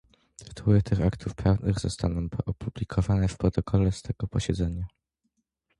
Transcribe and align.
Tytuły 0.45 0.81
tych 0.81 1.01
aktów 1.01 1.35
prawnych 1.35 1.79
zostaną 1.79 2.27
opublikowane 2.45 3.27
w 3.27 3.37
protokole 3.37 3.91
z 3.91 4.01
tego 4.01 4.27
posiedzenia 4.27 4.85